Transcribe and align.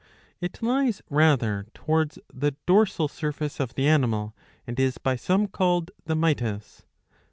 It 0.39 0.63
lies 0.63 1.03
rather 1.11 1.67
towards 1.75 2.17
the 2.33 2.55
dorsal 2.65 3.07
surface 3.07 3.59
of 3.59 3.75
the 3.75 3.85
animal, 3.87 4.35
and 4.65 4.79
is 4.79 4.97
by 4.97 5.15
some 5.15 5.45
called 5.47 5.91
the 6.05 6.15
mytis. 6.15 6.85